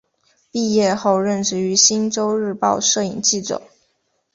[0.49, 3.61] 毕业后任职于星洲日报摄影记者。